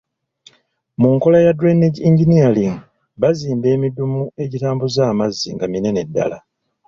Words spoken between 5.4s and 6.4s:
nga minene ddala.